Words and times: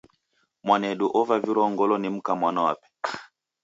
Mwanedu 0.65 1.05
ovavirwa 1.19 1.65
ngolo 1.73 1.95
ni 1.99 2.09
mka 2.15 2.31
mwana 2.39 2.61
wape. 2.65 2.87